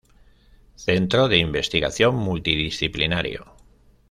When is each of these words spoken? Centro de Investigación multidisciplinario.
Centro 0.77 1.27
de 1.27 1.37
Investigación 1.37 2.15
multidisciplinario. 2.15 3.45